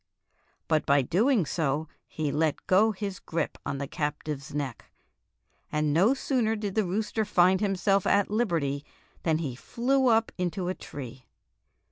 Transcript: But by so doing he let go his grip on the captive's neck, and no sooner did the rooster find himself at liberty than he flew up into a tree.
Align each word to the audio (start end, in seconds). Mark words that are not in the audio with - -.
But 0.67 0.83
by 0.87 1.01
so 1.01 1.05
doing 1.05 1.45
he 2.07 2.31
let 2.31 2.65
go 2.65 2.91
his 2.91 3.19
grip 3.19 3.59
on 3.67 3.77
the 3.77 3.85
captive's 3.85 4.51
neck, 4.51 4.85
and 5.71 5.93
no 5.93 6.15
sooner 6.15 6.55
did 6.55 6.73
the 6.73 6.85
rooster 6.85 7.23
find 7.23 7.61
himself 7.61 8.07
at 8.07 8.31
liberty 8.31 8.83
than 9.21 9.37
he 9.37 9.55
flew 9.55 10.07
up 10.07 10.31
into 10.39 10.69
a 10.69 10.73
tree. 10.73 11.27